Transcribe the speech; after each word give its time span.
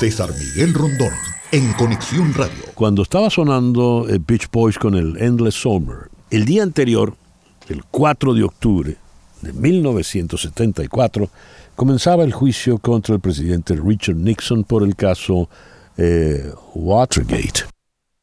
César 0.00 0.30
Miguel 0.32 0.72
Rondón, 0.72 1.12
en 1.52 1.74
Conexión 1.74 2.32
Radio. 2.32 2.54
Cuando 2.74 3.02
estaba 3.02 3.28
sonando 3.28 4.06
el 4.08 4.20
Beach 4.20 4.48
Boys 4.50 4.78
con 4.78 4.94
el 4.94 5.18
Endless 5.18 5.56
Summer, 5.56 6.08
el 6.30 6.46
día 6.46 6.62
anterior, 6.62 7.14
el 7.68 7.84
4 7.84 8.32
de 8.32 8.42
octubre 8.42 8.96
de 9.42 9.52
1974, 9.52 11.28
comenzaba 11.76 12.24
el 12.24 12.32
juicio 12.32 12.78
contra 12.78 13.14
el 13.14 13.20
presidente 13.20 13.76
Richard 13.76 14.16
Nixon 14.16 14.64
por 14.64 14.84
el 14.84 14.96
caso 14.96 15.50
eh, 15.98 16.50
Watergate. 16.74 17.64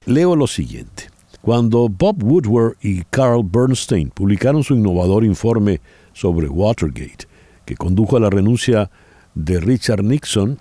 Leo 0.08 0.36
lo 0.36 0.48
siguiente. 0.48 1.12
Cuando 1.42 1.90
Bob 1.90 2.24
Woodward 2.24 2.78
y 2.82 3.04
Carl 3.04 3.44
Bernstein 3.44 4.10
publicaron 4.10 4.64
su 4.64 4.74
innovador 4.74 5.24
informe 5.24 5.80
sobre 6.14 6.50
Watergate, 6.50 7.28
que 7.66 7.76
condujo 7.76 8.18
a 8.18 8.20
la 8.20 8.32
renuncia 8.32 8.90
de 9.36 9.60
Richard 9.60 10.04
Nixon, 10.04 10.58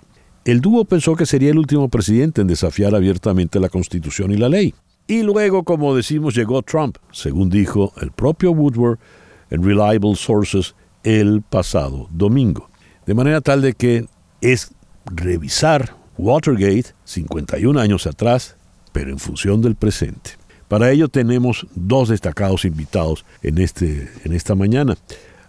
el 0.47 0.61
dúo 0.61 0.85
pensó 0.85 1.17
que 1.17 1.25
sería 1.25 1.51
el 1.51 1.57
último 1.57 1.89
presidente 1.89 2.39
en 2.39 2.47
desafiar 2.47 2.95
abiertamente 2.95 3.59
la 3.59 3.67
Constitución 3.67 4.31
y 4.31 4.37
la 4.37 4.47
ley. 4.47 4.73
Y 5.05 5.21
luego, 5.23 5.63
como 5.63 5.93
decimos, 5.93 6.35
llegó 6.35 6.61
Trump, 6.61 6.97
según 7.11 7.49
dijo 7.49 7.91
el 8.01 8.11
propio 8.11 8.51
Woodward 8.51 8.97
en 9.49 9.61
Reliable 9.61 10.15
Sources 10.15 10.73
el 11.03 11.41
pasado 11.41 12.07
domingo. 12.11 12.69
De 13.05 13.13
manera 13.13 13.41
tal 13.41 13.61
de 13.61 13.73
que 13.73 14.05
es 14.39 14.71
revisar 15.05 15.97
Watergate 16.17 16.93
51 17.03 17.77
años 17.77 18.07
atrás, 18.07 18.55
pero 18.93 19.11
en 19.11 19.19
función 19.19 19.61
del 19.61 19.75
presente. 19.75 20.31
Para 20.69 20.91
ello 20.91 21.09
tenemos 21.09 21.67
dos 21.75 22.07
destacados 22.07 22.63
invitados 22.63 23.25
en, 23.43 23.57
este, 23.57 24.09
en 24.23 24.31
esta 24.31 24.55
mañana. 24.55 24.97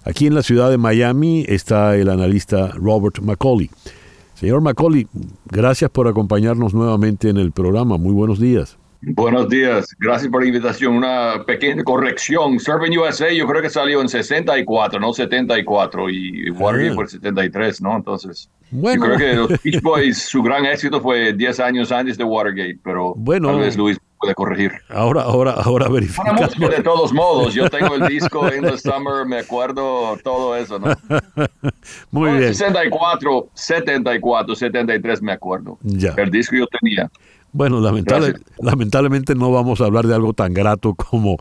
Aquí 0.03 0.27
en 0.27 0.35
la 0.35 0.43
ciudad 0.43 0.71
de 0.71 0.79
Miami 0.79 1.45
está 1.47 1.95
el 1.95 2.09
analista 2.09 2.73
Robert 2.75 3.21
McCauley. 3.21 3.71
Señor 4.39 4.61
Macaulay, 4.61 5.09
gracias 5.47 5.91
por 5.91 6.07
acompañarnos 6.07 6.73
nuevamente 6.73 7.29
en 7.29 7.39
el 7.39 7.51
programa. 7.51 7.97
Muy 7.97 8.13
buenos 8.13 8.39
días. 8.39 8.79
Buenos 9.01 9.49
días, 9.49 9.97
gracias 9.99 10.31
por 10.31 10.43
la 10.43 10.47
invitación. 10.47 10.95
Una 10.95 11.43
pequeña 11.45 11.83
corrección. 11.83 12.61
Serving 12.61 12.97
USA 12.97 13.33
yo 13.33 13.49
creo 13.49 13.63
que 13.63 13.69
salió 13.69 14.01
en 14.01 14.09
64, 14.09 15.01
no 15.01 15.13
74, 15.13 16.09
y 16.11 16.51
Watergate 16.53 16.93
ah. 16.93 16.95
fue 16.95 17.09
73, 17.09 17.83
¿no? 17.83 17.97
Entonces, 17.97 18.49
bueno. 18.71 19.09
yo 19.09 19.17
creo 19.17 19.19
que 19.19 19.35
los 19.35 19.63
Beach 19.65 19.83
Boys, 19.83 20.19
su 20.19 20.41
gran 20.41 20.67
éxito 20.67 21.01
fue 21.01 21.33
10 21.33 21.59
años 21.59 21.91
antes 21.91 22.17
de 22.17 22.23
Watergate, 22.23 22.79
pero 22.85 23.15
bueno, 23.17 23.49
tal 23.49 23.59
vez 23.59 23.77
Luis 23.77 23.99
puede 24.19 24.35
corregir. 24.35 24.73
Ahora, 24.89 25.23
ahora, 25.23 25.53
ahora 25.53 25.89
verificamos. 25.89 26.57
de 26.59 26.83
todos 26.83 27.13
modos, 27.13 27.55
yo 27.55 27.69
tengo 27.71 27.95
el 27.95 28.07
disco 28.07 28.53
In 28.53 28.63
the 28.63 28.79
Summer, 28.79 29.27
me 29.27 29.39
acuerdo 29.39 30.17
todo 30.23 30.57
eso, 30.57 30.79
¿no? 30.79 30.95
Muy 32.11 32.33
bien. 32.33 32.55
64, 32.55 33.49
74, 33.55 34.55
73 34.55 35.23
me 35.23 35.33
acuerdo. 35.33 35.79
Ya. 35.83 36.15
El 36.17 36.31
disco 36.31 36.57
yo 36.57 36.67
tenía. 36.67 37.11
Bueno, 37.53 37.81
lamentable, 37.81 38.35
lamentablemente 38.59 39.35
no 39.35 39.51
vamos 39.51 39.81
a 39.81 39.85
hablar 39.85 40.07
de 40.07 40.15
algo 40.15 40.35
tan 40.35 40.53
grato 40.53 40.95
como 40.95 41.39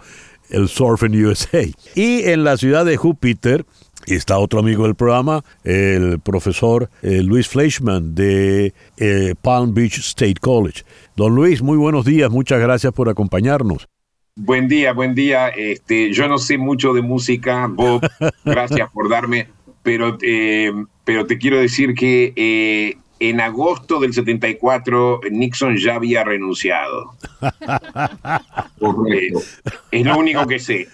el 0.49 0.67
Surf 0.69 1.03
in 1.03 1.25
USA. 1.25 1.63
Y 1.95 2.23
en 2.23 2.43
la 2.43 2.57
ciudad 2.57 2.85
de 2.85 2.95
Júpiter, 2.95 3.65
está 4.05 4.39
otro 4.39 4.59
amigo 4.59 4.83
del 4.83 4.95
programa, 4.95 5.43
el 5.63 6.19
profesor 6.19 6.89
eh, 7.01 7.21
Luis 7.21 7.47
Fleischman 7.47 8.15
de 8.15 8.73
eh, 8.97 9.35
Palm 9.41 9.73
Beach 9.73 9.99
State 9.99 10.35
College. 10.39 10.83
Don 11.17 11.33
Luis, 11.33 11.63
muy 11.63 11.77
buenos 11.77 12.05
días, 12.05 12.29
muchas 12.29 12.59
gracias 12.59 12.93
por 12.93 13.09
acompañarnos. 13.09 13.89
Buen 14.35 14.67
día, 14.67 14.93
buen 14.93 15.15
día. 15.15 15.47
Este, 15.47 16.13
yo 16.13 16.27
no 16.27 16.37
sé 16.37 16.59
mucho 16.59 16.93
de 16.93 17.01
música, 17.01 17.65
Bob. 17.65 18.07
Gracias 18.45 18.91
por 18.91 19.09
darme, 19.09 19.47
pero, 19.81 20.15
eh, 20.21 20.71
pero 21.03 21.25
te 21.25 21.39
quiero 21.39 21.57
decir 21.57 21.95
que 21.95 22.93
en 23.19 23.41
agosto 23.41 23.99
del 23.99 24.13
74 24.13 25.21
Nixon 25.31 25.77
ya 25.77 25.95
había 25.95 26.23
renunciado. 26.23 27.15
es 29.91 30.05
lo 30.05 30.17
único 30.17 30.45
que 30.45 30.59
sé. 30.59 30.87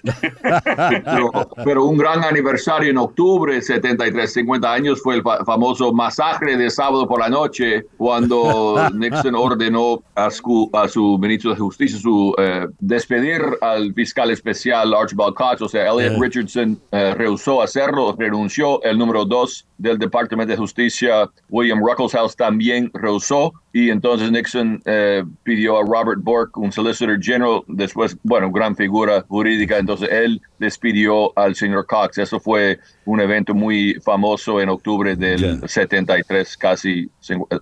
pero, 1.64 1.84
un 1.84 1.96
gran 1.96 2.24
aniversario 2.24 2.90
en 2.90 2.98
octubre, 2.98 3.60
73, 3.60 4.32
50 4.32 4.72
años, 4.72 5.02
fue 5.02 5.16
el 5.16 5.22
famoso 5.22 5.92
masacre 5.92 6.56
de 6.56 6.70
sábado 6.70 7.06
por 7.06 7.20
la 7.20 7.28
noche, 7.28 7.84
cuando 7.96 8.88
Nixon 8.94 9.34
ordenó 9.34 10.02
a 10.14 10.30
su, 10.30 10.70
a 10.72 10.88
su 10.88 11.18
ministro 11.18 11.50
de 11.50 11.56
Justicia 11.56 11.98
su, 11.98 12.34
eh, 12.38 12.66
despedir 12.80 13.42
al 13.60 13.92
fiscal 13.94 14.30
especial 14.30 14.94
Archibald 14.94 15.34
Cox, 15.34 15.62
o 15.62 15.68
sea, 15.68 15.90
Elliot 15.90 16.20
Richardson 16.20 16.78
eh, 16.92 17.14
rehusó 17.16 17.62
hacerlo, 17.62 18.14
renunció. 18.18 18.82
El 18.82 18.98
número 18.98 19.24
dos 19.24 19.66
del 19.78 19.98
Departamento 19.98 20.52
de 20.52 20.56
Justicia, 20.56 21.28
William 21.48 21.80
Ruckelshaus, 21.80 22.36
también 22.36 22.90
rehusó 22.94 23.52
y 23.76 23.90
entonces 23.90 24.30
Nixon 24.30 24.80
eh, 24.84 25.24
pidió 25.42 25.76
a 25.76 25.82
Robert 25.82 26.20
Bork, 26.22 26.56
un 26.58 26.70
Solicitor 26.70 27.20
General, 27.20 27.60
después, 27.66 28.16
bueno, 28.22 28.52
gran 28.52 28.76
figura 28.76 29.24
jurídica, 29.26 29.78
entonces 29.78 30.08
él 30.12 30.40
despidió 30.60 31.36
al 31.36 31.56
señor 31.56 31.84
Cox. 31.84 32.18
Eso 32.18 32.38
fue 32.38 32.78
un 33.04 33.20
evento 33.20 33.52
muy 33.52 33.94
famoso 33.94 34.60
en 34.60 34.68
octubre 34.68 35.16
del 35.16 35.60
73, 35.68 36.56
casi, 36.56 37.10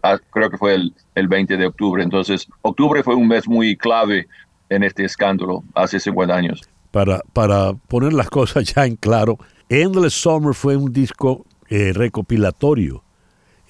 ah, 0.03 0.19
creo 0.31 0.51
que 0.51 0.59
fue 0.59 0.75
el, 0.75 0.93
el 1.15 1.29
20 1.29 1.57
de 1.57 1.65
octubre. 1.65 2.03
Entonces, 2.03 2.47
octubre 2.61 3.03
fue 3.03 3.15
un 3.15 3.29
mes 3.29 3.49
muy 3.49 3.75
clave 3.75 4.29
en 4.69 4.83
este 4.83 5.07
escándalo 5.07 5.65
hace 5.75 5.99
50 5.99 6.35
años. 6.35 6.61
Para, 6.91 7.21
para 7.33 7.73
poner 7.89 8.13
las 8.13 8.29
cosas 8.29 8.65
ya 8.75 8.85
en 8.85 8.97
claro, 8.97 9.39
Endless 9.71 10.13
Summer 10.13 10.53
fue 10.53 10.77
un 10.77 10.93
disco 10.93 11.47
eh, 11.71 11.95
recopilatorio. 11.95 13.02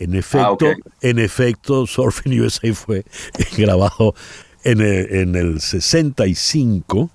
En 0.02 0.16
efecto, 0.16 0.66
ah, 0.66 0.90
en 1.00 1.20
efecto, 1.20 1.86
Surfing 1.86 2.40
USA 2.40 2.74
fue 2.74 3.04
grabado 3.56 4.14
en 4.64 4.80
el, 4.80 5.14
en 5.14 5.36
el 5.36 5.60
65, 5.60 7.08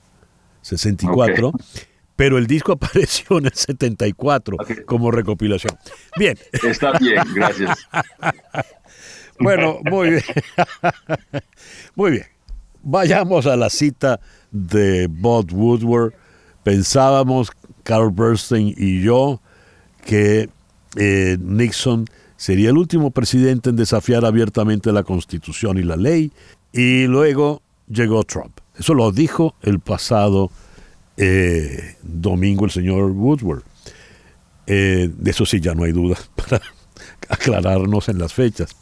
64, 0.61 1.51
pero 2.15 2.37
el 2.37 2.47
disco 2.47 2.71
apareció 2.81 3.39
en 3.39 3.47
el 3.47 3.53
74 3.53 4.57
como 4.85 5.11
recopilación. 5.11 5.77
Bien. 6.17 6.37
Está 6.63 6.93
bien, 6.97 7.21
gracias. 7.35 7.77
bueno, 9.39 9.79
muy 9.83 10.11
bien. 10.11 10.23
muy 11.95 12.11
bien. 12.11 12.25
Vayamos 12.83 13.47
a 13.47 13.57
la 13.57 13.69
cita 13.69 14.21
de 14.51 15.07
Bob 15.09 15.51
Woodward. 15.51 16.13
Pensábamos, 16.63 17.51
Carl 17.83 18.11
Bernstein 18.11 18.73
y 18.77 19.01
yo, 19.01 19.41
que 20.05 20.49
eh, 20.95 21.37
Nixon 21.41 22.05
sería 22.37 22.69
el 22.69 22.77
último 22.77 23.11
presidente 23.11 23.71
en 23.71 23.75
desafiar 23.75 24.25
abiertamente 24.25 24.91
la 24.91 25.03
constitución 25.03 25.77
y 25.77 25.83
la 25.83 25.97
ley, 25.97 26.31
y 26.71 27.05
luego 27.07 27.61
llegó 27.89 28.23
Trump. 28.23 28.59
Eso 28.77 28.93
lo 28.93 29.11
dijo 29.11 29.55
el 29.61 29.79
pasado 29.79 30.51
eh, 31.17 31.95
domingo 32.03 32.65
el 32.65 32.71
señor 32.71 33.11
Woodward. 33.11 33.63
Eh, 34.67 35.09
de 35.13 35.31
eso 35.31 35.45
sí 35.45 35.59
ya 35.59 35.73
no 35.73 35.83
hay 35.83 35.91
duda 35.91 36.17
para 36.35 36.61
aclararnos 37.27 38.07
en 38.09 38.19
las 38.19 38.33
fechas. 38.33 38.75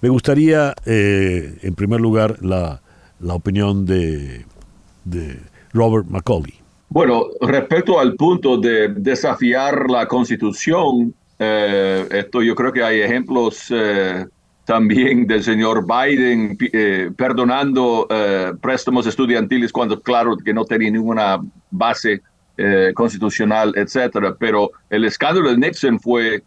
Me 0.00 0.08
gustaría, 0.10 0.74
en 0.84 1.74
primer 1.74 1.98
lugar, 1.98 2.36
la, 2.44 2.82
opinión 3.26 3.86
de, 3.86 4.44
de 5.04 5.38
Robert 5.72 6.06
Macaulay. 6.08 6.64
Bueno, 6.94 7.26
respecto 7.40 7.98
al 7.98 8.14
punto 8.14 8.56
de 8.58 8.88
desafiar 8.88 9.90
la 9.90 10.06
constitución, 10.06 11.14
eh, 11.38 12.06
esto 12.10 12.42
yo 12.42 12.54
creo 12.54 12.72
que 12.72 12.82
hay 12.82 13.00
ejemplos 13.00 13.66
eh, 13.70 14.26
también 14.64 15.26
del 15.26 15.42
señor 15.42 15.84
Biden 15.84 16.56
eh, 16.72 17.10
perdonando 17.16 18.06
préstamos 18.60 19.06
estudiantiles 19.06 19.72
cuando 19.72 20.00
claro 20.00 20.36
que 20.36 20.54
no 20.54 20.64
tenía 20.64 20.90
ninguna 20.90 21.40
base 21.70 22.22
constitucional, 22.94 23.72
etcétera. 23.74 24.36
Pero 24.38 24.70
el 24.88 25.04
escándalo 25.04 25.50
de 25.50 25.58
Nixon 25.58 25.98
fue 25.98 26.42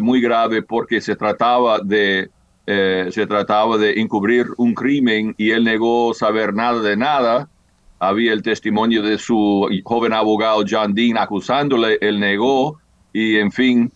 muy 0.00 0.20
grave 0.22 0.62
porque 0.62 1.02
se 1.02 1.14
trataba 1.14 1.80
de 1.80 2.30
se 2.66 3.26
trataba 3.28 3.76
de 3.76 4.00
encubrir 4.00 4.46
un 4.56 4.72
crimen 4.72 5.34
y 5.36 5.50
él 5.50 5.64
negó 5.64 6.14
saber 6.14 6.54
nada 6.54 6.80
de 6.80 6.96
nada. 6.96 7.48
Había 7.98 8.32
el 8.32 8.42
testimonio 8.42 9.02
de 9.02 9.18
su 9.18 9.68
joven 9.84 10.14
abogado 10.14 10.64
John 10.68 10.94
Dean 10.94 11.18
acusándole, 11.18 11.98
él 12.00 12.18
negó 12.18 12.80
y 13.12 13.36
en 13.36 13.52
fin, 13.52 13.92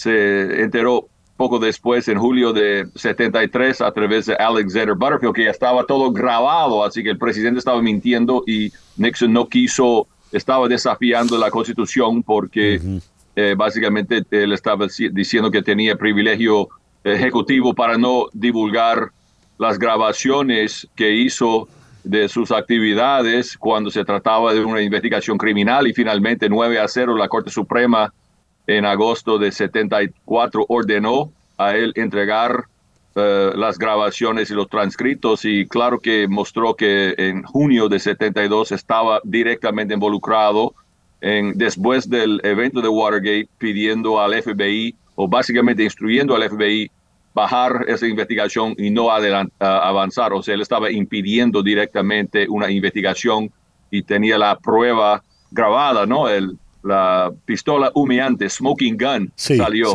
se 0.00 0.62
enteró 0.62 1.08
poco 1.36 1.58
después, 1.58 2.08
en 2.08 2.18
julio 2.18 2.54
de 2.54 2.86
73, 2.94 3.82
a 3.82 3.92
través 3.92 4.26
de 4.26 4.34
Alexander 4.34 4.94
Butterfield, 4.94 5.34
que 5.34 5.44
ya 5.44 5.50
estaba 5.50 5.84
todo 5.84 6.10
grabado, 6.10 6.82
así 6.84 7.02
que 7.02 7.10
el 7.10 7.18
presidente 7.18 7.58
estaba 7.58 7.82
mintiendo 7.82 8.42
y 8.46 8.72
Nixon 8.96 9.32
no 9.32 9.46
quiso, 9.46 10.06
estaba 10.32 10.68
desafiando 10.68 11.36
la 11.36 11.50
constitución 11.50 12.22
porque 12.22 12.80
eh, 13.36 13.54
básicamente 13.56 14.22
él 14.30 14.52
estaba 14.52 14.86
diciendo 15.12 15.50
que 15.50 15.62
tenía 15.62 15.96
privilegio 15.96 16.68
ejecutivo 17.04 17.74
para 17.74 17.98
no 17.98 18.26
divulgar 18.32 19.10
las 19.58 19.78
grabaciones 19.78 20.88
que 20.94 21.10
hizo 21.12 21.68
de 22.04 22.28
sus 22.30 22.50
actividades 22.52 23.58
cuando 23.58 23.90
se 23.90 24.04
trataba 24.04 24.54
de 24.54 24.64
una 24.64 24.80
investigación 24.80 25.36
criminal 25.36 25.86
y 25.86 25.92
finalmente 25.92 26.48
9 26.48 26.78
a 26.78 26.88
0 26.88 27.16
la 27.16 27.28
Corte 27.28 27.50
Suprema 27.50 28.10
en 28.70 28.84
agosto 28.84 29.38
de 29.38 29.50
74 29.50 30.64
ordenó 30.68 31.32
a 31.58 31.74
él 31.74 31.92
entregar 31.96 32.66
eh, 33.16 33.50
las 33.56 33.78
grabaciones 33.78 34.48
y 34.50 34.54
los 34.54 34.68
transcritos 34.68 35.44
y 35.44 35.66
claro 35.66 35.98
que 35.98 36.28
mostró 36.28 36.74
que 36.76 37.14
en 37.18 37.42
junio 37.42 37.88
de 37.88 37.98
72 37.98 38.70
estaba 38.70 39.20
directamente 39.24 39.94
involucrado 39.94 40.74
en, 41.20 41.58
después 41.58 42.08
del 42.08 42.40
evento 42.44 42.80
de 42.80 42.88
Watergate 42.88 43.48
pidiendo 43.58 44.20
al 44.20 44.40
FBI 44.40 44.94
o 45.16 45.26
básicamente 45.26 45.82
instruyendo 45.82 46.36
al 46.36 46.48
FBI 46.48 46.92
bajar 47.34 47.86
esa 47.88 48.06
investigación 48.06 48.76
y 48.78 48.90
no 48.90 49.10
avanzar. 49.10 50.32
O 50.32 50.42
sea, 50.44 50.54
él 50.54 50.60
estaba 50.60 50.92
impidiendo 50.92 51.62
directamente 51.62 52.46
una 52.48 52.70
investigación 52.70 53.50
y 53.90 54.02
tenía 54.02 54.38
la 54.38 54.56
prueba 54.56 55.24
grabada, 55.50 56.06
¿no? 56.06 56.28
El, 56.28 56.56
la 56.82 57.32
pistola 57.44 57.90
humeante, 57.94 58.48
smoking 58.48 58.96
gun, 58.96 59.32
salió 59.36 59.92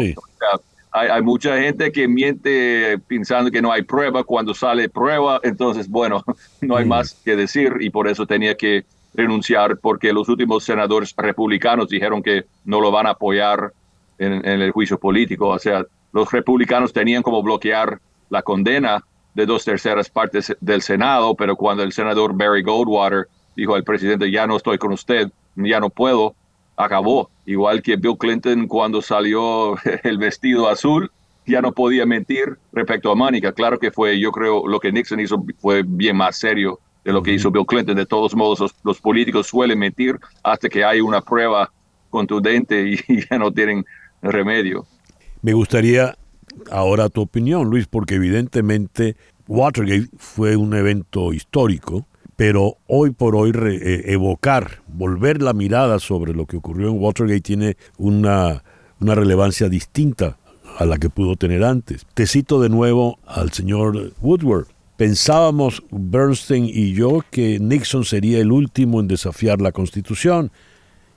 hay, 0.95 1.21
mucha 1.21 1.57
gente 1.57 1.91
que 1.91 2.07
miente 2.07 2.97
pensando 3.07 3.51
que 3.51 3.61
no 3.61 3.71
hay 3.71 3.81
prueba. 3.81 4.23
Cuando 4.23 4.53
sale 4.53 4.87
prueba, 4.87 5.41
entonces, 5.43 5.89
bueno, 5.89 6.23
no 6.61 6.77
hay 6.77 6.85
mm. 6.85 6.87
más 6.87 7.13
que 7.25 7.35
decir 7.35 7.73
y 7.81 7.89
por 7.89 8.07
eso 8.07 8.25
tenía 8.25 8.55
que 8.55 8.85
renunciar 9.13 9.77
porque 9.77 10.13
los 10.13 10.29
últimos 10.29 10.63
senadores 10.63 11.13
republicanos 11.17 11.89
dijeron 11.89 12.23
que 12.23 12.45
no 12.63 12.79
lo 12.79 12.91
van 12.91 13.07
a 13.07 13.11
apoyar 13.11 13.73
en, 14.17 14.45
el 14.45 14.71
juicio 14.71 14.97
político. 14.97 15.49
O 15.49 15.59
sea, 15.59 15.85
los 16.13 16.31
republicanos 16.31 16.93
tenían 16.93 17.23
como 17.23 17.43
bloquear 17.43 17.99
la 18.29 18.41
condena 18.41 19.03
de 19.33 19.45
dos 19.45 19.65
terceras 19.65 20.09
partes 20.09 20.55
del 20.61 20.81
Senado, 20.81 21.35
pero 21.35 21.57
cuando 21.57 21.83
el 21.83 21.91
senador 21.91 22.33
Barry 22.33 22.63
Goldwater 22.63 23.27
dijo 23.53 23.75
al 23.75 23.83
presidente, 23.83 24.31
ya 24.31 24.47
no 24.47 24.55
estoy 24.55 24.77
con 24.77 24.93
usted, 24.93 25.29
ya 25.57 25.81
no 25.81 25.89
puedo, 25.89 26.35
acabó. 26.75 27.29
Igual 27.45 27.81
que 27.81 27.95
Bill 27.95 28.17
Clinton 28.17 28.67
cuando 28.67 29.01
salió 29.01 29.75
el 30.03 30.17
vestido 30.17 30.67
azul, 30.67 31.11
ya 31.45 31.61
no 31.61 31.71
podía 31.71 32.05
mentir 32.05 32.57
respecto 32.71 33.11
a 33.11 33.15
Mónica. 33.15 33.51
Claro 33.51 33.79
que 33.79 33.91
fue, 33.91 34.19
yo 34.19 34.31
creo, 34.31 34.67
lo 34.67 34.79
que 34.79 34.91
Nixon 34.91 35.19
hizo 35.19 35.43
fue 35.59 35.83
bien 35.85 36.17
más 36.17 36.37
serio 36.37 36.79
de 37.03 37.13
lo 37.13 37.21
que 37.21 37.33
hizo 37.33 37.51
Bill 37.51 37.65
Clinton. 37.65 37.95
De 37.95 38.05
todos 38.05 38.35
modos, 38.35 38.73
los, 38.83 38.99
políticos 38.99 39.47
suelen 39.47 39.77
mentir 39.77 40.19
hasta 40.43 40.67
que 40.69 40.83
hay 40.83 41.01
una 41.01 41.21
prueba 41.21 41.71
contundente 42.09 42.89
y, 42.89 42.99
y 43.13 43.25
ya 43.29 43.37
no 43.37 43.51
tienen 43.51 43.85
remedio. 44.21 44.85
Me 45.41 45.53
gustaría 45.53 46.17
ahora 46.71 47.09
tu 47.09 47.21
opinión, 47.21 47.69
Luis, 47.69 47.87
porque 47.87 48.15
evidentemente 48.15 49.15
Watergate 49.47 50.07
fue 50.17 50.55
un 50.55 50.73
evento 50.73 51.33
histórico 51.33 52.07
pero 52.35 52.77
hoy 52.87 53.11
por 53.11 53.35
hoy 53.35 53.51
eh, 53.55 54.03
evocar, 54.07 54.81
volver 54.87 55.41
la 55.41 55.53
mirada 55.53 55.99
sobre 55.99 56.33
lo 56.33 56.45
que 56.45 56.57
ocurrió 56.57 56.89
en 56.89 56.99
Watergate 56.99 57.41
tiene 57.41 57.77
una, 57.97 58.63
una 58.99 59.15
relevancia 59.15 59.69
distinta 59.69 60.37
a 60.77 60.85
la 60.85 60.97
que 60.97 61.09
pudo 61.09 61.35
tener 61.35 61.63
antes. 61.63 62.05
Te 62.13 62.27
cito 62.27 62.61
de 62.61 62.69
nuevo 62.69 63.19
al 63.25 63.51
señor 63.51 64.13
Woodward. 64.21 64.67
Pensábamos 64.97 65.83
Bernstein 65.91 66.65
y 66.65 66.93
yo 66.93 67.21
que 67.29 67.59
Nixon 67.59 68.05
sería 68.05 68.39
el 68.39 68.51
último 68.51 68.99
en 68.99 69.07
desafiar 69.07 69.61
la 69.61 69.71
Constitución 69.71 70.51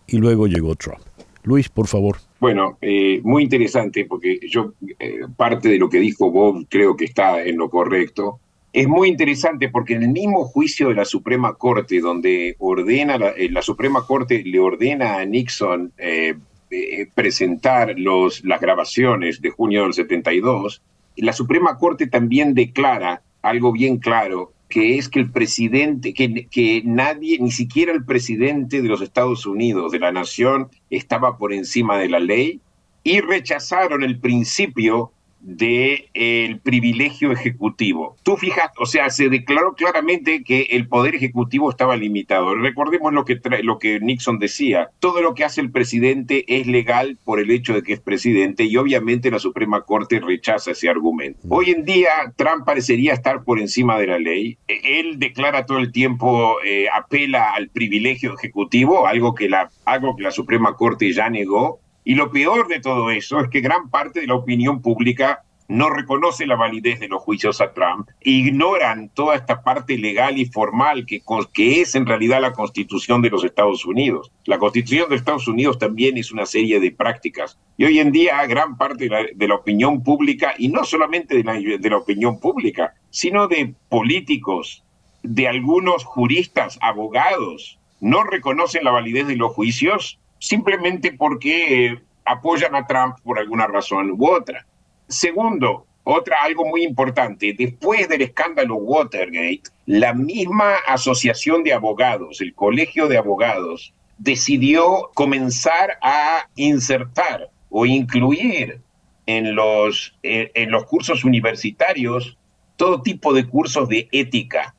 y 0.06 0.18
luego 0.18 0.46
llegó 0.46 0.74
Trump. 0.74 1.00
Luis, 1.44 1.68
por 1.68 1.86
favor. 1.86 2.16
Bueno, 2.40 2.76
eh, 2.80 3.20
muy 3.22 3.44
interesante 3.44 4.04
porque 4.04 4.40
yo 4.48 4.74
eh, 4.98 5.20
parte 5.36 5.68
de 5.68 5.78
lo 5.78 5.88
que 5.88 5.98
dijo 5.98 6.30
Bob 6.30 6.66
creo 6.68 6.96
que 6.96 7.04
está 7.04 7.42
en 7.42 7.56
lo 7.56 7.70
correcto 7.70 8.40
es 8.80 8.86
muy 8.86 9.08
interesante 9.08 9.68
porque 9.70 9.94
en 9.94 10.04
el 10.04 10.10
mismo 10.10 10.44
juicio 10.44 10.90
de 10.90 10.94
la 10.94 11.04
Suprema 11.04 11.54
Corte, 11.54 12.00
donde 12.00 12.54
ordena 12.60 13.18
la, 13.18 13.30
eh, 13.30 13.50
Suprema 13.60 14.06
Corte 14.06 14.44
le 14.44 14.60
ordena 14.60 15.16
a 15.16 15.24
Nixon 15.24 15.92
eh, 15.98 16.36
eh, 16.70 17.08
presentar 17.12 17.98
los, 17.98 18.44
las 18.44 18.60
grabaciones 18.60 19.42
de 19.42 19.50
junio 19.50 19.82
del 19.82 19.94
72, 19.94 20.80
la 21.16 21.32
Suprema 21.32 21.76
Corte 21.76 22.06
también 22.06 22.54
declara 22.54 23.22
algo 23.42 23.72
bien 23.72 23.98
claro, 23.98 24.52
que 24.68 24.96
es 24.96 25.08
que 25.08 25.18
el 25.18 25.32
presidente, 25.32 26.14
que, 26.14 26.46
que 26.48 26.82
nadie, 26.84 27.40
ni 27.40 27.50
siquiera 27.50 27.92
el 27.92 28.04
presidente 28.04 28.80
de 28.80 28.88
los 28.88 29.00
Estados 29.00 29.44
Unidos, 29.44 29.90
de 29.90 29.98
la 29.98 30.12
nación, 30.12 30.68
estaba 30.88 31.36
por 31.36 31.52
encima 31.52 31.98
de 31.98 32.10
la 32.10 32.20
ley 32.20 32.60
y 33.02 33.22
rechazaron 33.22 34.04
el 34.04 34.20
principio 34.20 35.10
de 35.40 36.08
el 36.14 36.60
privilegio 36.60 37.32
ejecutivo. 37.32 38.16
Tú 38.22 38.36
fijas, 38.36 38.70
o 38.78 38.86
sea, 38.86 39.10
se 39.10 39.28
declaró 39.28 39.74
claramente 39.74 40.42
que 40.42 40.62
el 40.70 40.88
poder 40.88 41.14
ejecutivo 41.14 41.70
estaba 41.70 41.96
limitado. 41.96 42.54
Recordemos 42.54 43.12
lo 43.12 43.24
que, 43.24 43.40
lo 43.62 43.78
que 43.78 44.00
Nixon 44.00 44.38
decía, 44.38 44.90
todo 44.98 45.22
lo 45.22 45.34
que 45.34 45.44
hace 45.44 45.60
el 45.60 45.70
presidente 45.70 46.44
es 46.48 46.66
legal 46.66 47.18
por 47.24 47.40
el 47.40 47.50
hecho 47.50 47.74
de 47.74 47.82
que 47.82 47.92
es 47.92 48.00
presidente 48.00 48.64
y 48.64 48.76
obviamente 48.76 49.30
la 49.30 49.38
Suprema 49.38 49.82
Corte 49.82 50.20
rechaza 50.20 50.72
ese 50.72 50.88
argumento. 50.88 51.40
Mm. 51.44 51.52
Hoy 51.52 51.70
en 51.70 51.84
día 51.84 52.10
Trump 52.36 52.64
parecería 52.64 53.12
estar 53.12 53.44
por 53.44 53.60
encima 53.60 53.98
de 53.98 54.06
la 54.06 54.18
ley. 54.18 54.58
E, 54.66 55.00
él 55.00 55.18
declara 55.18 55.66
todo 55.66 55.78
el 55.78 55.92
tiempo, 55.92 56.56
eh, 56.64 56.86
apela 56.92 57.52
al 57.54 57.68
privilegio 57.68 58.34
ejecutivo, 58.34 59.06
algo 59.06 59.34
que, 59.34 59.48
la, 59.48 59.70
algo 59.84 60.16
que 60.16 60.22
la 60.22 60.30
Suprema 60.30 60.74
Corte 60.74 61.12
ya 61.12 61.30
negó 61.30 61.80
y 62.08 62.14
lo 62.14 62.30
peor 62.30 62.68
de 62.68 62.80
todo 62.80 63.10
eso 63.10 63.38
es 63.38 63.50
que 63.50 63.60
gran 63.60 63.90
parte 63.90 64.20
de 64.20 64.26
la 64.26 64.34
opinión 64.34 64.80
pública 64.80 65.42
no 65.68 65.90
reconoce 65.90 66.46
la 66.46 66.56
validez 66.56 67.00
de 67.00 67.08
los 67.08 67.20
juicios 67.20 67.60
a 67.60 67.74
Trump, 67.74 68.08
ignoran 68.22 69.10
toda 69.10 69.36
esta 69.36 69.62
parte 69.62 69.98
legal 69.98 70.38
y 70.38 70.46
formal 70.46 71.04
que, 71.04 71.20
que 71.52 71.82
es 71.82 71.94
en 71.94 72.06
realidad 72.06 72.40
la 72.40 72.54
constitución 72.54 73.20
de 73.20 73.28
los 73.28 73.44
Estados 73.44 73.84
Unidos. 73.84 74.32
La 74.46 74.56
constitución 74.56 75.10
de 75.10 75.16
Estados 75.16 75.48
Unidos 75.48 75.78
también 75.78 76.16
es 76.16 76.32
una 76.32 76.46
serie 76.46 76.80
de 76.80 76.92
prácticas. 76.92 77.58
Y 77.76 77.84
hoy 77.84 77.98
en 77.98 78.10
día 78.10 78.42
gran 78.46 78.78
parte 78.78 79.10
de 79.34 79.46
la, 79.46 79.54
opinión 79.54 80.02
pública, 80.02 80.54
y 80.56 80.68
no 80.68 80.84
solamente 80.84 81.36
de 81.36 81.44
la, 81.44 81.52
de 81.52 81.90
la 81.90 81.98
opinión 81.98 82.40
pública, 82.40 82.94
sino 83.10 83.48
de 83.48 83.74
políticos, 83.90 84.82
de 85.22 85.46
algunos 85.46 86.06
juristas, 86.06 86.78
abogados, 86.80 87.78
no 88.00 88.24
reconocen 88.24 88.84
la 88.84 88.92
validez 88.92 89.26
de 89.26 89.36
los 89.36 89.52
juicios 89.52 90.18
simplemente 90.38 91.12
porque 91.12 91.86
eh, 91.86 92.02
apoyan 92.24 92.74
a 92.74 92.86
Trump 92.86 93.16
por 93.22 93.38
alguna 93.38 93.66
razón 93.66 94.10
u 94.10 94.26
otra. 94.28 94.66
Segundo, 95.08 95.86
otra 96.04 96.38
algo 96.42 96.64
muy 96.66 96.84
importante, 96.84 97.54
después 97.56 98.08
del 98.08 98.22
escándalo 98.22 98.76
Watergate, 98.76 99.62
la 99.86 100.14
misma 100.14 100.76
asociación 100.86 101.62
de 101.62 101.72
abogados, 101.72 102.40
el 102.40 102.54
colegio 102.54 103.08
de 103.08 103.18
abogados, 103.18 103.92
decidió 104.16 105.10
comenzar 105.14 105.98
a 106.02 106.48
insertar 106.56 107.50
o 107.70 107.86
incluir 107.86 108.80
en 109.26 109.54
los, 109.54 110.14
eh, 110.22 110.50
en 110.54 110.70
los 110.70 110.84
cursos 110.86 111.24
universitarios 111.24 112.38
todo 112.76 113.02
tipo 113.02 113.34
de 113.34 113.46
cursos 113.46 113.88
de 113.88 114.08
ética. 114.12 114.74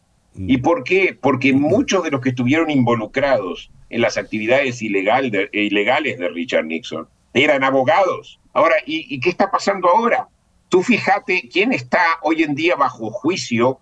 ¿Y 0.47 0.57
por 0.57 0.83
qué? 0.83 1.17
Porque 1.19 1.51
muchos 1.53 2.03
de 2.03 2.11
los 2.11 2.21
que 2.21 2.29
estuvieron 2.29 2.69
involucrados 2.69 3.69
en 3.89 4.01
las 4.01 4.17
actividades 4.17 4.79
de, 4.79 5.49
ilegales 5.51 6.17
de 6.17 6.29
Richard 6.29 6.65
Nixon. 6.65 7.07
Eran 7.33 7.63
abogados. 7.63 8.39
Ahora, 8.53 8.75
¿y, 8.85 9.19
qué 9.19 9.29
está 9.29 9.51
pasando 9.51 9.89
ahora? 9.89 10.27
Tú 10.69 10.83
fíjate 10.83 11.49
quién 11.51 11.73
está 11.73 12.01
hoy 12.21 12.43
en 12.43 12.55
día 12.55 12.75
bajo 12.75 13.09
juicio 13.09 13.79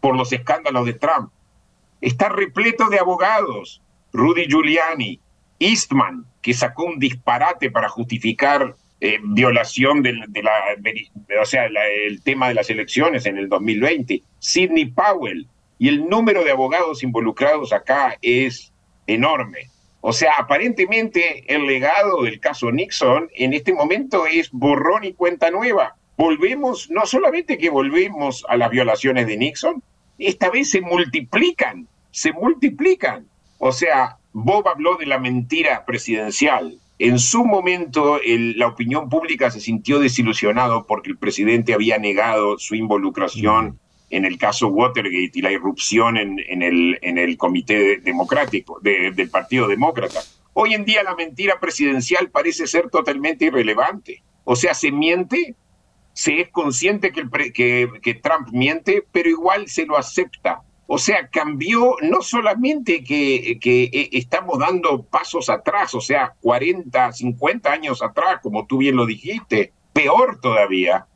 por 0.00 0.16
los 0.16 0.32
escándalos 0.32 0.86
de 0.86 0.94
Trump. 0.94 1.30
Está 2.00 2.28
repleto 2.28 2.88
de 2.88 2.98
abogados. 2.98 3.82
Rudy 4.12 4.46
Giuliani, 4.46 5.20
Eastman, 5.58 6.24
que 6.42 6.54
sacó 6.54 6.84
un 6.84 6.98
disparate 6.98 7.70
para 7.70 7.88
justificar 7.88 8.74
eh, 9.00 9.18
violación 9.22 10.02
de, 10.02 10.12
la, 10.12 11.40
o 11.40 11.44
sea, 11.44 11.66
el 11.66 12.22
tema 12.22 12.48
de 12.48 12.54
las 12.54 12.70
elecciones 12.70 13.26
en 13.26 13.38
el 13.38 13.48
2020. 13.48 14.22
Sidney 14.38 14.86
Powell. 14.86 15.46
Y 15.80 15.88
el 15.88 16.10
número 16.10 16.44
de 16.44 16.50
abogados 16.50 17.02
involucrados 17.02 17.72
acá 17.72 18.18
es 18.20 18.70
enorme. 19.06 19.70
O 20.02 20.12
sea, 20.12 20.34
aparentemente 20.38 21.42
el 21.48 21.66
legado 21.66 22.22
del 22.24 22.38
caso 22.38 22.70
Nixon 22.70 23.30
en 23.34 23.54
este 23.54 23.72
momento 23.72 24.26
es 24.26 24.50
borrón 24.50 25.04
y 25.04 25.14
cuenta 25.14 25.50
nueva. 25.50 25.96
Volvemos, 26.18 26.90
no 26.90 27.06
solamente 27.06 27.56
que 27.56 27.70
volvemos 27.70 28.44
a 28.50 28.58
las 28.58 28.68
violaciones 28.68 29.26
de 29.26 29.38
Nixon, 29.38 29.82
esta 30.18 30.50
vez 30.50 30.70
se 30.70 30.82
multiplican, 30.82 31.88
se 32.10 32.34
multiplican. 32.34 33.26
O 33.56 33.72
sea, 33.72 34.18
Bob 34.34 34.68
habló 34.68 34.96
de 34.96 35.06
la 35.06 35.18
mentira 35.18 35.86
presidencial. 35.86 36.78
En 36.98 37.18
su 37.18 37.46
momento, 37.46 38.20
la 38.26 38.66
opinión 38.66 39.08
pública 39.08 39.50
se 39.50 39.62
sintió 39.62 39.98
desilusionado 39.98 40.84
porque 40.86 41.08
el 41.08 41.16
presidente 41.16 41.72
había 41.72 41.96
negado 41.96 42.58
su 42.58 42.74
involucración 42.74 43.80
en 44.10 44.24
el 44.24 44.36
caso 44.38 44.68
Watergate 44.68 45.30
y 45.34 45.42
la 45.42 45.52
irrupción 45.52 46.16
en, 46.16 46.62
el, 46.62 46.98
en 47.00 47.16
el 47.16 47.36
Comité 47.36 47.98
Democrático 47.98 48.80
del 48.80 49.30
Partido 49.30 49.68
Demócrata. 49.68 50.20
Hoy 50.52 50.74
en 50.74 50.84
día 50.84 51.02
la 51.02 51.14
mentira 51.14 51.60
presidencial 51.60 52.28
parece 52.30 52.66
ser 52.66 52.90
totalmente 52.90 53.46
irrelevante. 53.46 54.22
O 54.44 54.56
sea, 54.56 54.74
se 54.74 54.90
miente, 54.90 55.54
se 56.12 56.40
es 56.40 56.48
consciente 56.50 57.12
que, 57.12 58.14
Trump 58.22 58.48
miente, 58.52 59.04
pero 59.12 59.28
igual 59.28 59.68
se 59.68 59.86
lo 59.86 59.96
acepta. 59.96 60.62
O 60.88 60.98
sea, 60.98 61.28
cambió 61.28 61.94
no 62.02 62.20
solamente 62.20 63.04
que, 63.04 63.58
que, 63.60 63.84
eh, 63.84 64.08
estamos 64.12 64.58
dando 64.58 65.04
pasos 65.04 65.48
atrás, 65.48 65.94
o 65.94 66.00
sea, 66.00 66.34
40, 66.40 67.12
50 67.12 67.70
años 67.70 68.02
atrás, 68.02 68.40
como 68.42 68.66
tú 68.66 68.78
bien 68.78 68.96
lo 68.96 69.06
dijiste, 69.06 69.72
peor 69.92 70.40
todavía, 70.40 71.06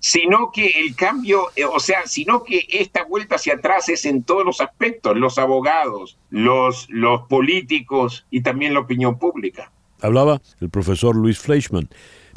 Sino 0.00 0.50
que 0.52 0.66
el 0.66 0.94
cambio, 0.96 1.46
eh, 1.56 1.64
o 1.64 1.78
sea, 1.80 2.06
sino 2.06 2.42
que 2.42 2.66
esta 2.68 3.04
vuelta 3.04 3.36
hacia 3.36 3.54
atrás 3.54 3.88
es 3.88 4.04
en 4.04 4.22
todos 4.22 4.44
los 4.44 4.60
aspectos, 4.60 5.16
los 5.16 5.38
abogados, 5.38 6.18
los, 6.30 6.86
los 6.90 7.22
políticos 7.28 8.26
y 8.30 8.42
también 8.42 8.74
la 8.74 8.80
opinión 8.80 9.18
pública. 9.18 9.70
Hablaba 10.00 10.40
el 10.60 10.68
profesor 10.70 11.16
Luis 11.16 11.38
Fleischman. 11.38 11.88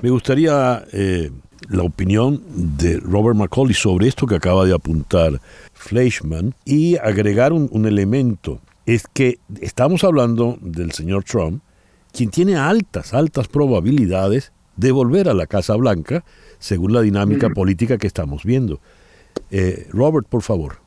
Me 0.01 0.09
gustaría 0.09 0.85
eh, 0.93 1.29
la 1.67 1.83
opinión 1.83 2.41
de 2.77 2.97
Robert 2.99 3.35
Macaulay 3.35 3.73
sobre 3.73 4.07
esto 4.07 4.25
que 4.25 4.35
acaba 4.35 4.65
de 4.65 4.73
apuntar 4.73 5.41
Fleischman 5.73 6.55
y 6.63 6.97
agregar 6.97 7.51
un, 7.51 7.67
un 7.71 7.85
elemento. 7.85 8.61
Es 8.85 9.07
que 9.13 9.39
estamos 9.61 10.03
hablando 10.03 10.57
del 10.61 10.93
señor 10.93 11.23
Trump, 11.23 11.61
quien 12.13 12.29
tiene 12.29 12.55
altas, 12.55 13.13
altas 13.13 13.47
probabilidades 13.47 14.51
de 14.79 14.91
volver 14.93 15.27
a 15.27 15.33
la 15.33 15.45
Casa 15.45 15.75
Blanca 15.75 16.23
según 16.57 16.93
la 16.93 17.01
dinámica 17.01 17.49
política 17.49 17.97
que 17.97 18.07
estamos 18.07 18.45
viendo. 18.45 18.79
Eh, 19.51 19.87
Robert, 19.91 20.27
por 20.27 20.41
favor. 20.41 20.77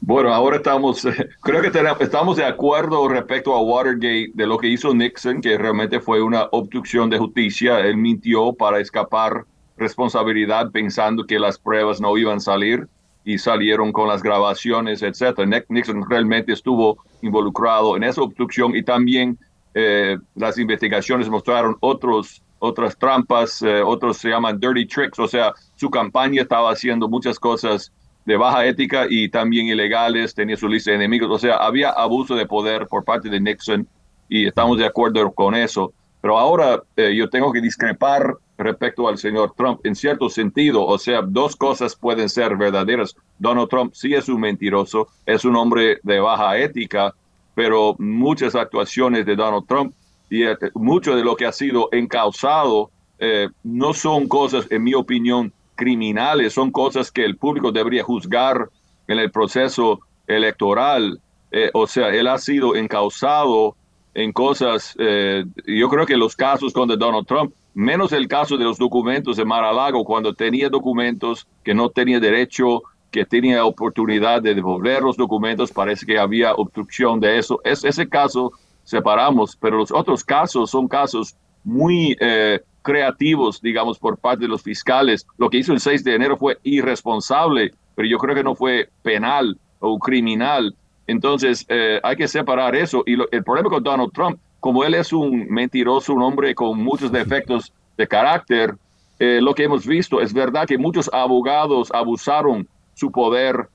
Bueno, 0.00 0.34
ahora 0.34 0.56
estamos, 0.56 1.06
creo 1.42 1.62
que 1.62 1.70
tenemos, 1.70 2.00
estamos 2.00 2.36
de 2.36 2.44
acuerdo 2.44 3.08
respecto 3.08 3.54
a 3.54 3.62
Watergate, 3.62 4.32
de 4.34 4.46
lo 4.46 4.58
que 4.58 4.68
hizo 4.68 4.92
Nixon, 4.92 5.40
que 5.40 5.56
realmente 5.56 6.00
fue 6.00 6.20
una 6.22 6.48
obstrucción 6.50 7.08
de 7.08 7.18
justicia. 7.18 7.78
Él 7.80 7.96
mintió 7.96 8.52
para 8.52 8.80
escapar 8.80 9.44
responsabilidad 9.76 10.72
pensando 10.72 11.24
que 11.24 11.38
las 11.38 11.58
pruebas 11.58 12.00
no 12.00 12.16
iban 12.18 12.38
a 12.38 12.40
salir 12.40 12.88
y 13.24 13.38
salieron 13.38 13.92
con 13.92 14.08
las 14.08 14.22
grabaciones, 14.22 15.02
etc. 15.02 15.38
Nixon 15.68 16.08
realmente 16.08 16.52
estuvo 16.52 16.98
involucrado 17.22 17.96
en 17.96 18.04
esa 18.04 18.22
obstrucción 18.22 18.74
y 18.74 18.82
también 18.82 19.38
eh, 19.74 20.16
las 20.34 20.58
investigaciones 20.58 21.28
mostraron 21.28 21.76
otros 21.80 22.42
otras 22.66 22.96
trampas, 22.98 23.62
eh, 23.62 23.82
otros 23.82 24.18
se 24.18 24.28
llaman 24.28 24.58
dirty 24.58 24.86
tricks, 24.86 25.18
o 25.18 25.28
sea, 25.28 25.52
su 25.74 25.90
campaña 25.90 26.42
estaba 26.42 26.70
haciendo 26.70 27.08
muchas 27.08 27.38
cosas 27.38 27.92
de 28.24 28.36
baja 28.36 28.66
ética 28.66 29.06
y 29.08 29.28
también 29.28 29.68
ilegales, 29.68 30.34
tenía 30.34 30.56
su 30.56 30.68
lista 30.68 30.90
de 30.90 30.96
enemigos, 30.96 31.30
o 31.30 31.38
sea, 31.38 31.56
había 31.56 31.90
abuso 31.90 32.34
de 32.34 32.46
poder 32.46 32.88
por 32.88 33.04
parte 33.04 33.28
de 33.28 33.40
Nixon 33.40 33.86
y 34.28 34.48
estamos 34.48 34.78
de 34.78 34.86
acuerdo 34.86 35.30
con 35.32 35.54
eso. 35.54 35.92
Pero 36.20 36.38
ahora 36.38 36.82
eh, 36.96 37.14
yo 37.14 37.30
tengo 37.30 37.52
que 37.52 37.60
discrepar 37.60 38.34
respecto 38.58 39.06
al 39.06 39.18
señor 39.18 39.52
Trump 39.56 39.80
en 39.84 39.94
cierto 39.94 40.28
sentido, 40.28 40.84
o 40.84 40.98
sea, 40.98 41.22
dos 41.22 41.54
cosas 41.54 41.94
pueden 41.94 42.28
ser 42.28 42.56
verdaderas. 42.56 43.14
Donald 43.38 43.68
Trump 43.68 43.92
sí 43.94 44.14
es 44.14 44.28
un 44.28 44.40
mentiroso, 44.40 45.06
es 45.24 45.44
un 45.44 45.54
hombre 45.54 46.00
de 46.02 46.18
baja 46.18 46.58
ética, 46.58 47.14
pero 47.54 47.94
muchas 47.98 48.56
actuaciones 48.56 49.24
de 49.24 49.36
Donald 49.36 49.66
Trump 49.68 49.94
y 50.30 50.44
eh, 50.44 50.56
mucho 50.74 51.14
de 51.14 51.24
lo 51.24 51.36
que 51.36 51.46
ha 51.46 51.52
sido 51.52 51.88
encausado 51.92 52.90
eh, 53.18 53.48
no 53.62 53.94
son 53.94 54.28
cosas, 54.28 54.66
en 54.70 54.84
mi 54.84 54.94
opinión, 54.94 55.52
criminales, 55.74 56.52
son 56.52 56.70
cosas 56.70 57.10
que 57.10 57.24
el 57.24 57.36
público 57.36 57.72
debería 57.72 58.02
juzgar 58.02 58.68
en 59.08 59.18
el 59.18 59.30
proceso 59.30 60.00
electoral. 60.26 61.20
Eh, 61.50 61.70
o 61.72 61.86
sea, 61.86 62.08
él 62.08 62.26
ha 62.26 62.38
sido 62.38 62.74
encausado 62.74 63.76
en 64.14 64.32
cosas, 64.32 64.96
yo 64.96 65.88
creo 65.90 66.06
que 66.06 66.16
los 66.16 66.34
casos 66.34 66.72
con 66.72 66.88
Donald 66.88 67.26
Trump, 67.26 67.52
menos 67.74 68.12
el 68.12 68.26
caso 68.28 68.56
de 68.56 68.64
los 68.64 68.78
documentos 68.78 69.36
de 69.36 69.44
Mar-a-Lago, 69.44 70.06
cuando 70.06 70.32
tenía 70.32 70.70
documentos 70.70 71.46
que 71.62 71.74
no 71.74 71.90
tenía 71.90 72.18
derecho, 72.18 72.82
que 73.10 73.26
tenía 73.26 73.66
oportunidad 73.66 74.40
de 74.40 74.54
devolver 74.54 75.02
los 75.02 75.18
documentos, 75.18 75.70
parece 75.70 76.06
que 76.06 76.18
había 76.18 76.54
obstrucción 76.54 77.20
de 77.20 77.38
eso. 77.38 77.60
Es, 77.64 77.84
ese 77.84 78.08
caso 78.08 78.52
separamos, 78.86 79.56
pero 79.56 79.76
los 79.78 79.90
otros 79.90 80.24
casos 80.24 80.70
son 80.70 80.88
casos 80.88 81.36
muy 81.64 82.16
eh, 82.20 82.60
creativos, 82.82 83.60
digamos, 83.60 83.98
por 83.98 84.16
parte 84.16 84.42
de 84.42 84.48
los 84.48 84.62
fiscales. 84.62 85.26
Lo 85.36 85.50
que 85.50 85.58
hizo 85.58 85.72
el 85.72 85.80
6 85.80 86.04
de 86.04 86.14
enero 86.14 86.36
fue 86.36 86.56
irresponsable, 86.62 87.72
pero 87.96 88.08
yo 88.08 88.16
creo 88.18 88.34
que 88.36 88.44
no 88.44 88.54
fue 88.54 88.88
penal 89.02 89.58
o 89.80 89.98
criminal. 89.98 90.74
Entonces, 91.08 91.66
eh, 91.68 92.00
hay 92.02 92.16
que 92.16 92.28
separar 92.28 92.76
eso. 92.76 93.02
Y 93.06 93.14
el 93.14 93.44
problema 93.44 93.68
con 93.68 93.82
Donald 93.82 94.12
Trump, 94.12 94.38
como 94.60 94.84
él 94.84 94.94
es 94.94 95.12
un 95.12 95.48
mentiroso, 95.48 96.14
un 96.14 96.22
hombre 96.22 96.54
con 96.54 96.80
muchos 96.80 97.10
defectos 97.10 97.72
de 97.98 98.06
carácter, 98.06 98.76
eh, 99.18 99.40
lo 99.42 99.52
que 99.52 99.64
hemos 99.64 99.84
visto 99.84 100.20
es 100.20 100.32
verdad 100.32 100.68
que 100.68 100.78
muchos 100.78 101.10
abogados 101.12 101.90
abusaron 101.92 102.68
su 102.94 103.10
poder 103.10 103.68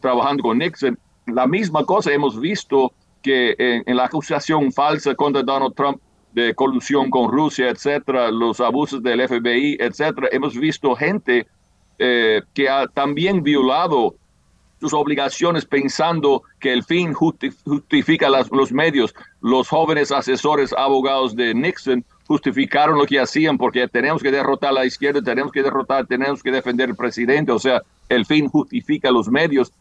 trabajando 0.00 0.42
con 0.42 0.58
Nixon. 0.58 0.98
La 1.26 1.46
misma 1.46 1.84
cosa 1.84 2.12
hemos 2.12 2.40
visto 2.40 2.92
que 3.22 3.54
en, 3.58 3.96
la 3.96 4.04
acusación 4.04 4.72
falsa 4.72 5.14
contra 5.14 5.42
Donald 5.42 5.74
Trump 5.74 6.00
de 6.32 6.54
colusión 6.54 7.10
con 7.10 7.30
Rusia, 7.30 7.68
etcétera, 7.68 8.30
los 8.30 8.60
abusos 8.60 9.02
del 9.02 9.26
FBI, 9.26 9.76
etcétera, 9.80 10.28
hemos 10.30 10.56
visto 10.56 10.94
gente 10.94 11.46
eh, 11.98 12.42
que 12.54 12.68
ha 12.68 12.86
también 12.86 13.42
violado 13.42 14.14
sus 14.80 14.94
obligaciones 14.94 15.66
pensando 15.66 16.42
que 16.58 16.72
el 16.72 16.82
fin 16.82 17.12
justifica 17.12 18.28
los 18.30 18.72
medios. 18.72 19.14
Los 19.42 19.68
jóvenes 19.68 20.10
asesores, 20.10 20.72
abogados 20.72 21.36
de 21.36 21.54
Nixon 21.54 22.04
justificaron 22.26 22.96
lo 22.96 23.04
que 23.04 23.20
hacían 23.20 23.58
porque 23.58 23.86
tenemos 23.88 24.22
que 24.22 24.30
derrotar 24.30 24.70
a 24.70 24.74
la 24.74 24.86
izquierda, 24.86 25.20
tenemos 25.20 25.52
que 25.52 25.62
derrotar, 25.62 26.06
tenemos 26.06 26.42
que 26.42 26.50
defender 26.50 26.88
al 26.88 26.96
presidente, 26.96 27.52
o 27.52 27.58
sea, 27.58 27.82
el 28.08 28.24
fin 28.24 28.48
justifica 28.48 29.10
los 29.10 29.28
medios. 29.28 29.72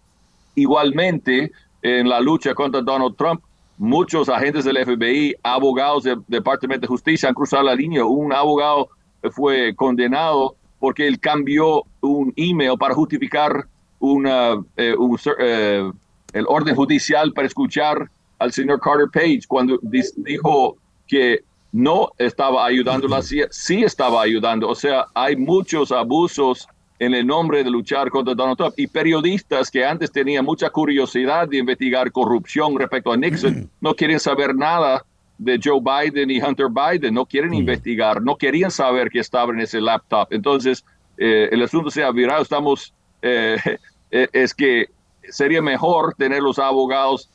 Igualmente, 0.55 1.51
en 1.81 2.09
la 2.09 2.19
lucha 2.19 2.53
contra 2.53 2.81
Donald 2.81 3.15
Trump, 3.15 3.41
muchos 3.77 4.29
agentes 4.29 4.65
del 4.65 4.77
FBI, 4.85 5.35
abogados 5.41 6.03
del 6.03 6.21
Departamento 6.27 6.81
de 6.81 6.87
Justicia 6.87 7.29
han 7.29 7.35
cruzado 7.35 7.63
la 7.63 7.75
línea. 7.75 8.05
Un 8.05 8.33
abogado 8.33 8.89
fue 9.31 9.73
condenado 9.75 10.55
porque 10.79 11.07
él 11.07 11.19
cambió 11.19 11.83
un 12.01 12.33
email 12.35 12.77
para 12.77 12.93
justificar 12.93 13.65
una, 13.99 14.53
eh, 14.77 14.95
eh, 15.39 15.91
el 16.33 16.45
orden 16.47 16.75
judicial 16.75 17.33
para 17.33 17.47
escuchar 17.47 18.09
al 18.37 18.51
señor 18.51 18.79
Carter 18.79 19.09
Page 19.11 19.41
cuando 19.47 19.79
dijo 19.81 20.77
que 21.07 21.43
no 21.71 22.09
estaba 22.17 22.65
ayudando 22.65 23.07
la 23.07 23.21
CIA, 23.21 23.47
sí 23.51 23.83
estaba 23.83 24.21
ayudando. 24.21 24.69
O 24.69 24.75
sea, 24.75 25.05
hay 25.13 25.35
muchos 25.35 25.91
abusos 25.91 26.67
en 26.99 27.13
el 27.13 27.25
nombre 27.25 27.63
de 27.63 27.71
luchar 27.71 28.09
contra 28.09 28.35
Donald 28.35 28.57
Trump. 28.57 28.73
Y 28.77 28.87
periodistas 28.87 29.71
que 29.71 29.85
antes 29.85 30.11
tenían 30.11 30.45
mucha 30.45 30.69
curiosidad 30.69 31.47
de 31.47 31.57
investigar 31.57 32.11
corrupción 32.11 32.77
respecto 32.77 33.11
a 33.11 33.17
Nixon, 33.17 33.69
no 33.81 33.95
quieren 33.95 34.19
saber 34.19 34.53
nada 34.53 35.03
de 35.37 35.57
Joe 35.63 35.79
Biden 35.79 36.29
y 36.29 36.41
Hunter 36.41 36.67
Biden, 36.69 37.13
no 37.13 37.25
quieren 37.25 37.53
investigar, 37.53 38.21
no 38.21 38.35
querían 38.35 38.69
saber 38.69 39.09
que 39.09 39.19
estaba 39.19 39.53
en 39.53 39.61
ese 39.61 39.79
laptop. 39.79 40.27
Entonces, 40.31 40.83
eh, 41.17 41.49
el 41.51 41.63
asunto 41.63 41.89
se 41.89 42.03
ha 42.03 42.11
virado, 42.11 42.41
estamos, 42.41 42.93
eh, 43.21 43.57
eh, 44.11 44.27
es 44.33 44.53
que 44.53 44.87
sería 45.23 45.61
mejor 45.61 46.15
tener 46.15 46.41
los 46.41 46.57
abogados 46.59 47.29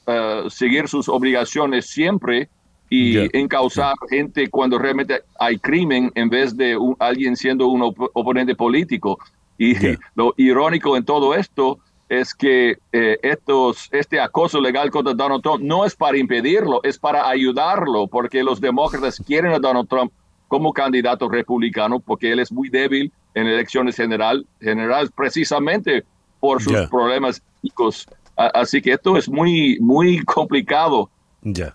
seguir 0.48 0.88
sus 0.88 1.08
obligaciones 1.08 1.86
siempre 1.86 2.48
y 2.90 3.18
encausar 3.36 3.94
gente 4.10 4.48
cuando 4.48 4.78
realmente 4.78 5.22
hay 5.38 5.58
crimen 5.58 6.10
en 6.16 6.28
vez 6.28 6.56
de 6.56 6.76
alguien 6.98 7.36
siendo 7.36 7.68
un 7.68 7.94
oponente 8.14 8.56
político. 8.56 9.18
Y 9.58 9.74
lo 10.14 10.34
irónico 10.36 10.96
en 10.96 11.04
todo 11.04 11.34
esto 11.34 11.78
es 12.08 12.34
que 12.34 12.76
eh, 12.92 13.18
estos, 13.22 13.88
este 13.92 14.20
acoso 14.20 14.60
legal 14.60 14.90
contra 14.90 15.14
Donald 15.14 15.42
Trump 15.42 15.62
no 15.62 15.84
es 15.84 15.96
para 15.96 16.18
impedirlo, 16.18 16.80
es 16.82 16.98
para 16.98 17.28
ayudarlo, 17.28 18.06
porque 18.06 18.42
los 18.42 18.60
demócratas 18.60 19.22
quieren 19.26 19.52
a 19.52 19.58
Donald 19.58 19.88
Trump 19.88 20.12
como 20.48 20.72
candidato 20.72 21.28
republicano, 21.28 22.00
porque 22.00 22.32
él 22.32 22.38
es 22.38 22.52
muy 22.52 22.68
débil 22.68 23.10
en 23.34 23.46
elecciones 23.46 23.96
general, 23.96 24.46
generales 24.60 25.10
precisamente 25.14 26.04
por 26.38 26.62
sus 26.62 26.76
problemas 26.88 27.42
éticos. 27.58 28.06
Así 28.36 28.82
que 28.82 28.92
esto 28.92 29.16
es 29.16 29.28
muy, 29.28 29.78
muy 29.80 30.22
complicado. 30.24 31.10
Ya. 31.42 31.74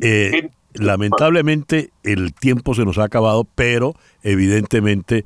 Eh, 0.00 0.50
lamentablemente 0.74 1.92
el 2.02 2.34
tiempo 2.34 2.74
se 2.74 2.84
nos 2.84 2.98
ha 2.98 3.04
acabado, 3.04 3.46
pero 3.54 3.94
evidentemente 4.22 5.24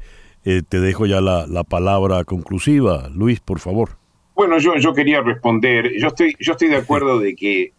eh, 0.50 0.62
te 0.66 0.80
dejo 0.80 1.04
ya 1.04 1.20
la, 1.20 1.46
la, 1.46 1.62
palabra 1.62 2.24
conclusiva. 2.24 3.10
Luis, 3.14 3.38
por 3.38 3.60
favor. 3.60 3.98
Bueno, 4.34 4.58
yo, 4.58 4.76
yo 4.76 4.94
quería 4.94 5.20
responder. 5.20 5.92
Yo 5.98 6.08
estoy, 6.08 6.34
yo 6.40 6.52
estoy 6.52 6.68
de 6.68 6.76
acuerdo 6.76 7.18
de 7.18 7.36
que 7.36 7.74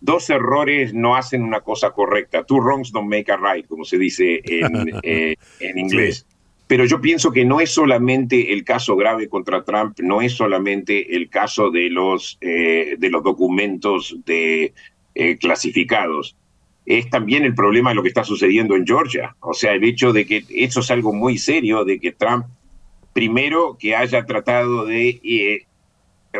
dos 0.00 0.30
errores 0.30 0.94
no 0.94 1.16
hacen 1.16 1.42
una 1.42 1.62
cosa 1.62 1.90
correcta. 1.90 2.44
Two 2.44 2.60
wrongs 2.60 2.92
don't 2.92 3.10
make 3.10 3.32
a 3.32 3.36
right, 3.36 3.66
como 3.66 3.84
se 3.84 3.98
dice 3.98 4.40
en, 4.44 4.92
eh, 5.02 5.34
en 5.58 5.76
inglés. 5.76 6.24
Pero 6.68 6.84
yo 6.84 7.00
pienso 7.00 7.32
que 7.32 7.44
no 7.44 7.60
es 7.60 7.70
solamente 7.70 8.52
el 8.52 8.62
caso 8.62 8.94
grave 8.94 9.28
contra 9.28 9.64
Trump, 9.64 9.98
no 9.98 10.22
es 10.22 10.34
solamente 10.34 11.16
el 11.16 11.28
caso 11.28 11.72
de 11.72 11.90
los, 11.90 12.38
eh, 12.40 12.94
de 12.96 13.10
los 13.10 13.24
documentos 13.24 14.16
de, 14.24 14.72
clasificados 15.40 16.36
es 16.86 17.08
también 17.08 17.44
el 17.44 17.54
problema 17.54 17.90
de 17.90 17.96
lo 17.96 18.02
que 18.02 18.08
está 18.08 18.24
sucediendo 18.24 18.76
en 18.76 18.86
Georgia. 18.86 19.36
O 19.40 19.54
sea, 19.54 19.72
el 19.72 19.84
hecho 19.84 20.12
de 20.12 20.26
que 20.26 20.44
eso 20.50 20.80
es 20.80 20.90
algo 20.90 21.12
muy 21.12 21.38
serio, 21.38 21.84
de 21.84 21.98
que 21.98 22.12
Trump, 22.12 22.46
primero, 23.12 23.76
que 23.78 23.96
haya 23.96 24.24
tratado 24.26 24.84
de, 24.84 25.20
eh, 25.24 25.66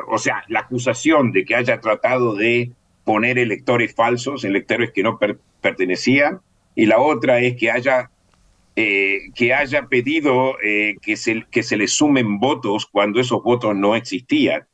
o 0.08 0.18
sea, 0.18 0.44
la 0.48 0.60
acusación 0.60 1.32
de 1.32 1.44
que 1.44 1.54
haya 1.54 1.80
tratado 1.80 2.34
de 2.34 2.72
poner 3.04 3.38
electores 3.38 3.94
falsos, 3.94 4.44
electores 4.44 4.90
que 4.92 5.02
no 5.02 5.18
pertenecían, 5.60 6.40
y 6.74 6.86
la 6.86 6.98
otra 6.98 7.40
es 7.40 7.56
que 7.56 7.70
haya 7.70 8.10
eh, 8.76 9.30
que 9.36 9.54
haya 9.54 9.86
pedido 9.86 10.56
eh, 10.60 10.96
que, 11.00 11.16
se, 11.16 11.44
que 11.48 11.62
se 11.62 11.76
le 11.76 11.86
sumen 11.86 12.40
votos 12.40 12.86
cuando 12.86 13.20
esos 13.20 13.40
votos 13.40 13.76
no 13.76 13.94
existían. 13.94 14.66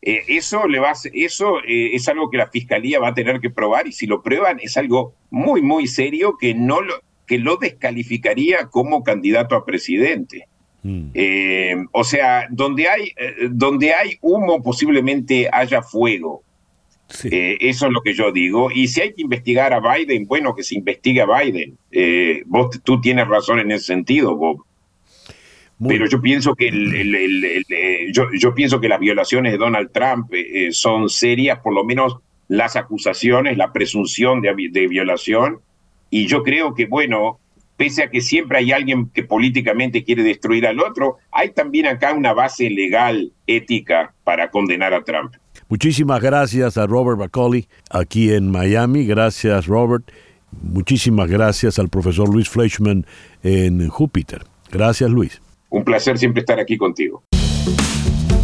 Eh, 0.00 0.22
eso 0.28 0.66
le 0.68 0.78
va 0.78 0.92
eso 1.12 1.56
es 1.66 2.08
algo 2.08 2.30
que 2.30 2.36
la 2.36 2.48
fiscalía 2.48 3.00
va 3.00 3.08
a 3.08 3.14
tener 3.14 3.40
que 3.40 3.50
probar 3.50 3.88
y 3.88 3.92
si 3.92 4.06
lo 4.06 4.22
prueban 4.22 4.60
es 4.60 4.76
algo 4.76 5.14
muy 5.30 5.60
muy 5.60 5.88
serio 5.88 6.36
que 6.38 6.54
no 6.54 6.80
lo 6.80 6.94
que 7.26 7.38
lo 7.38 7.56
descalificaría 7.56 8.66
como 8.66 9.02
candidato 9.02 9.56
a 9.56 9.64
presidente. 9.64 10.46
Mm. 10.84 11.88
o 11.90 12.04
sea, 12.04 12.46
donde 12.50 12.88
hay 12.88 13.12
donde 13.50 13.92
hay 13.92 14.18
humo 14.20 14.62
posiblemente 14.62 15.48
haya 15.52 15.82
fuego. 15.82 16.44
Eh, 17.24 17.56
eso 17.60 17.86
es 17.86 17.92
lo 17.92 18.02
que 18.02 18.14
yo 18.14 18.32
digo. 18.32 18.70
Y 18.70 18.88
si 18.88 19.00
hay 19.00 19.14
que 19.14 19.22
investigar 19.22 19.72
a 19.72 19.80
Biden, 19.80 20.26
bueno, 20.26 20.54
que 20.54 20.62
se 20.62 20.74
investigue 20.74 21.22
a 21.22 21.26
Biden. 21.26 21.78
Eh, 21.90 22.42
vos, 22.46 22.80
tú 22.84 23.00
tienes 23.00 23.26
razón 23.26 23.58
en 23.60 23.70
ese 23.72 23.86
sentido, 23.86 24.36
Bob. 24.36 24.64
Pero 25.86 26.06
yo 26.06 26.20
pienso 26.20 26.54
que 26.54 26.68
eh, 26.68 28.10
yo, 28.12 28.28
yo, 28.32 28.54
pienso 28.54 28.80
que 28.80 28.88
las 28.88 28.98
violaciones 28.98 29.52
de 29.52 29.58
Donald 29.58 29.90
Trump 29.92 30.32
son 30.72 31.08
serias, 31.08 31.60
por 31.60 31.72
lo 31.72 31.84
menos 31.84 32.16
las 32.48 32.74
acusaciones, 32.76 33.56
la 33.56 33.72
presunción 33.72 34.40
de, 34.40 34.54
de 34.70 34.88
violación. 34.88 35.60
Y 36.10 36.26
yo 36.26 36.42
creo 36.42 36.74
que, 36.74 36.86
bueno, 36.86 37.38
pese 37.78 38.02
a 38.02 38.10
que 38.10 38.20
siempre 38.20 38.58
hay 38.58 38.72
alguien 38.72 39.08
que 39.10 39.22
políticamente 39.22 40.02
quiere 40.04 40.24
destruir 40.24 40.66
al 40.66 40.80
otro, 40.80 41.16
hay 41.30 41.50
también 41.50 41.86
acá 41.86 42.12
una 42.12 42.34
base 42.34 42.68
legal, 42.68 43.32
ética, 43.46 44.12
para 44.24 44.50
condenar 44.50 44.92
a 44.92 45.04
Trump. 45.04 45.34
Muchísimas 45.68 46.20
gracias 46.20 46.76
a 46.76 46.86
Robert 46.86 47.18
Macaulay 47.18 47.68
aquí 47.90 48.32
en 48.32 48.50
Miami. 48.50 49.06
Gracias, 49.06 49.66
Robert. 49.66 50.10
Muchísimas 50.62 51.28
gracias 51.28 51.78
al 51.78 51.88
profesor 51.88 52.32
Luis 52.32 52.48
Fleischman 52.48 53.06
en 53.42 53.86
Júpiter. 53.88 54.44
Gracias, 54.72 55.08
Luis. 55.10 55.40
Un 55.70 55.84
placer 55.84 56.18
siempre 56.18 56.40
estar 56.40 56.58
aquí 56.58 56.78
contigo. 56.78 57.24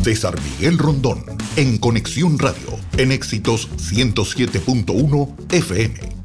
César 0.02 0.34
Miguel 0.42 0.76
Rondón, 0.76 1.24
en 1.56 1.78
Conexión 1.78 2.38
Radio, 2.38 2.78
en 2.98 3.10
Éxitos 3.10 3.70
107.1 3.78 5.34
FM. 5.50 6.23